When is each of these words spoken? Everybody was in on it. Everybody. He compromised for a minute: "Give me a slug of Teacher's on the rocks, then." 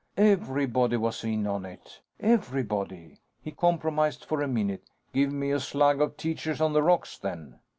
Everybody 0.17 0.97
was 0.97 1.23
in 1.23 1.45
on 1.45 1.63
it. 1.63 2.01
Everybody. 2.19 3.19
He 3.43 3.51
compromised 3.51 4.25
for 4.25 4.41
a 4.41 4.47
minute: 4.47 4.85
"Give 5.13 5.31
me 5.31 5.51
a 5.51 5.59
slug 5.59 6.01
of 6.01 6.17
Teacher's 6.17 6.59
on 6.59 6.73
the 6.73 6.81
rocks, 6.81 7.19
then." 7.19 7.59